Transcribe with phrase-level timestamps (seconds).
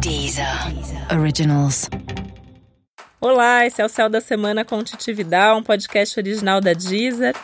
[0.00, 0.46] Deezer.
[1.10, 1.88] Originals.
[3.20, 7.34] Olá, esse é o Céu da Semana com Titividade, um podcast original da Deezer.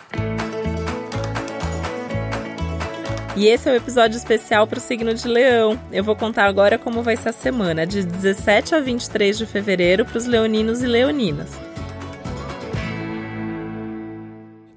[3.34, 5.80] E esse é o um episódio especial para o signo de Leão.
[5.90, 10.04] Eu vou contar agora como vai ser a semana, de 17 a 23 de fevereiro,
[10.04, 11.71] para os leoninos e leoninas.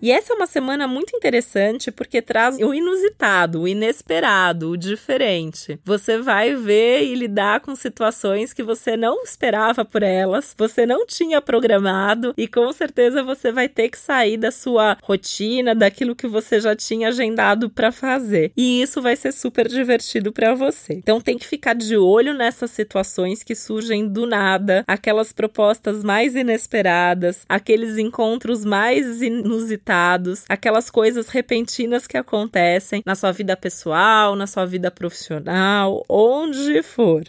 [0.02, 5.80] E essa é uma semana muito interessante porque traz o inusitado, o inesperado, o diferente.
[5.86, 11.06] Você vai ver e lidar com situações que você não esperava por elas, você não
[11.06, 16.28] tinha programado e com certeza você vai ter que sair da sua rotina, daquilo que
[16.28, 18.52] você já tinha agendado para fazer.
[18.56, 20.94] E isso vai ser super divertido para você.
[20.94, 26.36] Então tem que ficar de olho nessas situações que surgem do nada, aquelas propostas mais
[26.36, 29.85] inesperadas, aqueles encontros mais inusitados
[30.50, 37.24] aquelas coisas repentinas que acontecem na sua vida pessoal, na sua vida profissional, onde for.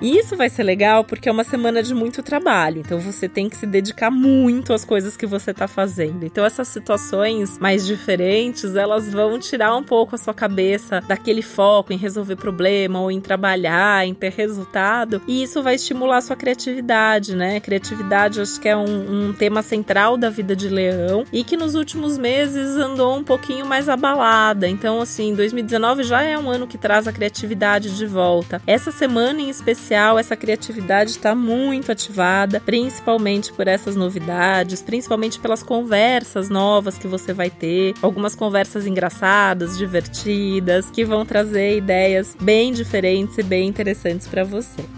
[0.00, 3.48] E isso vai ser legal porque é uma semana de muito trabalho, então você tem
[3.48, 6.24] que se dedicar muito às coisas que você está fazendo.
[6.24, 11.92] Então essas situações mais diferentes, elas vão tirar um pouco a sua cabeça daquele foco
[11.92, 16.36] em resolver problema ou em trabalhar, em ter resultado, e isso vai estimular a sua
[16.36, 17.58] criatividade, né?
[17.58, 21.74] Criatividade acho que é um, um tema central da vida de Leão e que nos
[21.74, 24.68] últimos meses andou um pouquinho mais abalada.
[24.68, 28.62] Então assim, 2019 já é um ano que traz a criatividade de volta.
[28.64, 29.48] Essa semana em
[29.94, 37.32] essa criatividade está muito ativada, principalmente por essas novidades, principalmente pelas conversas novas que você
[37.32, 44.26] vai ter, algumas conversas engraçadas, divertidas, que vão trazer ideias bem diferentes e bem interessantes
[44.26, 44.97] para você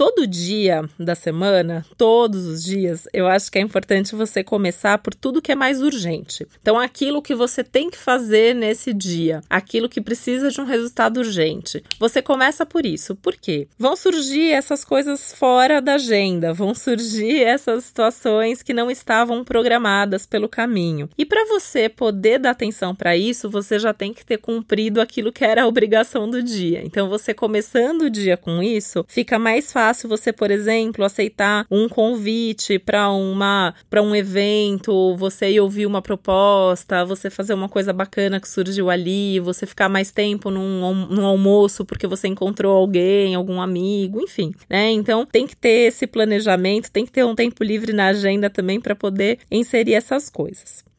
[0.00, 5.12] todo dia da semana, todos os dias, eu acho que é importante você começar por
[5.14, 6.46] tudo que é mais urgente.
[6.62, 11.18] Então, aquilo que você tem que fazer nesse dia, aquilo que precisa de um resultado
[11.18, 11.84] urgente.
[11.98, 13.14] Você começa por isso.
[13.14, 13.68] Por quê?
[13.78, 20.24] Vão surgir essas coisas fora da agenda, vão surgir essas situações que não estavam programadas
[20.24, 21.10] pelo caminho.
[21.18, 25.30] E para você poder dar atenção para isso, você já tem que ter cumprido aquilo
[25.30, 26.80] que era a obrigação do dia.
[26.86, 31.66] Então, você começando o dia com isso, fica mais fácil fácil você, por exemplo, aceitar
[31.70, 37.68] um convite para uma para um evento, você ir ouvir uma proposta, você fazer uma
[37.68, 42.76] coisa bacana que surgiu ali, você ficar mais tempo num, num almoço porque você encontrou
[42.76, 44.90] alguém, algum amigo, enfim, né?
[44.90, 48.80] Então tem que ter esse planejamento, tem que ter um tempo livre na agenda também
[48.80, 50.89] para poder inserir essas coisas.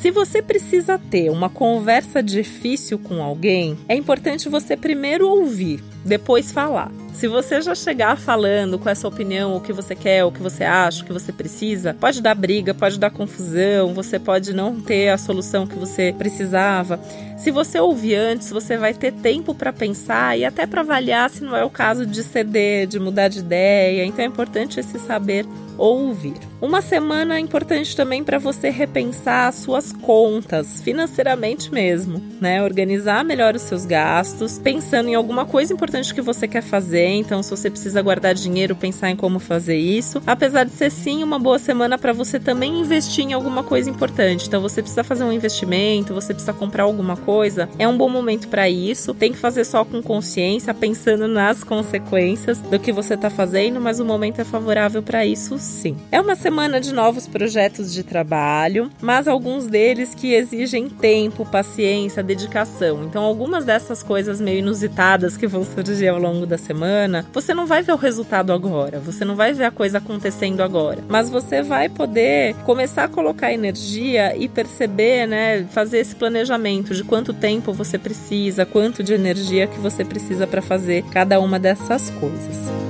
[0.00, 6.52] Se você precisa ter uma conversa difícil com alguém, é importante você primeiro ouvir, depois
[6.52, 6.92] falar.
[7.18, 10.62] Se você já chegar falando com essa opinião, o que você quer, o que você
[10.62, 15.08] acha, o que você precisa, pode dar briga, pode dar confusão, você pode não ter
[15.08, 17.00] a solução que você precisava.
[17.36, 21.42] Se você ouvir antes, você vai ter tempo para pensar e até para avaliar se
[21.42, 24.04] não é o caso de ceder, de mudar de ideia.
[24.04, 25.44] Então é importante esse saber
[25.78, 26.34] ouvir.
[26.60, 32.60] Uma semana importante também para você repensar as suas contas, financeiramente mesmo, né?
[32.62, 37.07] Organizar melhor os seus gastos, pensando em alguma coisa importante que você quer fazer.
[37.14, 40.22] Então, se você precisa guardar dinheiro, pensar em como fazer isso.
[40.26, 44.46] Apesar de ser sim uma boa semana para você também investir em alguma coisa importante.
[44.46, 47.68] Então, você precisa fazer um investimento, você precisa comprar alguma coisa.
[47.78, 49.14] É um bom momento para isso.
[49.14, 54.00] Tem que fazer só com consciência, pensando nas consequências do que você está fazendo, mas
[54.00, 55.96] o momento é favorável para isso sim.
[56.10, 62.22] É uma semana de novos projetos de trabalho, mas alguns deles que exigem tempo, paciência,
[62.22, 63.04] dedicação.
[63.04, 66.88] Então, algumas dessas coisas meio inusitadas que vão surgir ao longo da semana,
[67.32, 71.04] você não vai ver o resultado agora, você não vai ver a coisa acontecendo agora,
[71.08, 77.04] mas você vai poder começar a colocar energia e perceber, né, fazer esse planejamento de
[77.04, 82.10] quanto tempo você precisa, quanto de energia que você precisa para fazer cada uma dessas
[82.10, 82.87] coisas.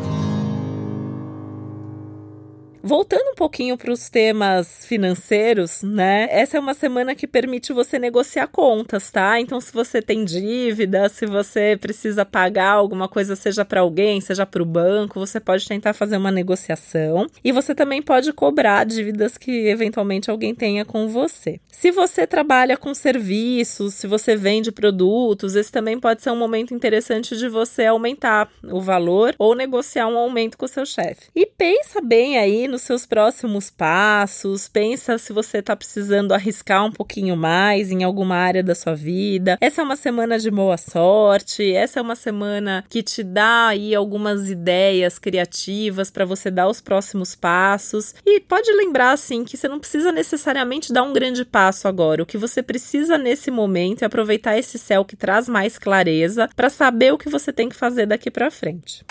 [2.82, 6.28] Voltando um pouquinho para os temas financeiros, né?
[6.30, 9.40] Essa é uma semana que permite você negociar contas, tá?
[9.40, 14.46] Então, se você tem dívida, se você precisa pagar alguma coisa, seja para alguém, seja
[14.46, 17.26] para o banco, você pode tentar fazer uma negociação.
[17.42, 21.60] E você também pode cobrar dívidas que eventualmente alguém tenha com você.
[21.68, 26.74] Se você trabalha com serviços, se você vende produtos, esse também pode ser um momento
[26.74, 31.28] interessante de você aumentar o valor ou negociar um aumento com o seu chefe.
[31.34, 36.92] E pensa bem aí nos seus próximos passos, pensa se você está precisando arriscar um
[36.92, 39.58] pouquinho mais em alguma área da sua vida.
[39.60, 43.94] Essa é uma semana de boa sorte, essa é uma semana que te dá aí
[43.94, 48.14] algumas ideias criativas para você dar os próximos passos.
[48.24, 52.22] E pode lembrar assim que você não precisa necessariamente dar um grande passo agora.
[52.22, 56.68] O que você precisa nesse momento é aproveitar esse céu que traz mais clareza para
[56.68, 59.04] saber o que você tem que fazer daqui para frente.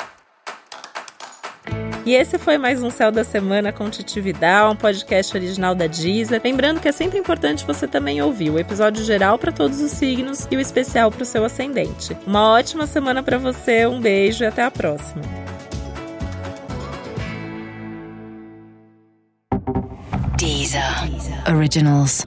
[2.08, 6.40] E esse foi mais um Céu da Semana com Titividade, um podcast original da Deezer.
[6.42, 10.48] Lembrando que é sempre importante você também ouvir o episódio geral para todos os signos
[10.50, 12.16] e o especial para o seu ascendente.
[12.26, 15.22] Uma ótima semana para você, um beijo e até a próxima.
[20.38, 20.82] Deezer.
[21.54, 22.26] Originals.